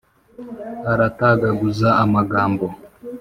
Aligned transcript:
Aratagaguza 0.91 1.89
amagambo. 2.03 2.65